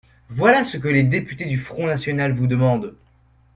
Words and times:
Voilà 0.29 0.63
ce 0.63 0.77
que 0.77 0.87
les 0.87 1.03
députés 1.03 1.45
du 1.45 1.59
Front 1.59 1.85
national 1.85 2.33
vous 2.33 2.47
demandent. 2.47 2.95